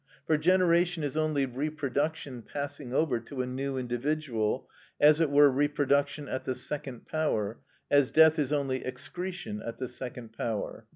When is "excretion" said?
8.83-9.61